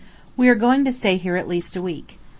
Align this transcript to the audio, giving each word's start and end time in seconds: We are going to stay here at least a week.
We 0.35 0.49
are 0.49 0.55
going 0.55 0.83
to 0.85 0.91
stay 0.91 1.17
here 1.17 1.35
at 1.35 1.47
least 1.47 1.75
a 1.75 1.81
week. 1.83 2.17